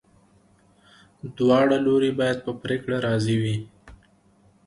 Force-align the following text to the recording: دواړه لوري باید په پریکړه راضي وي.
دواړه 1.37 1.77
لوري 1.85 2.11
باید 2.19 2.37
په 2.45 2.51
پریکړه 2.63 2.97
راضي 3.07 3.35
وي. 3.43 3.55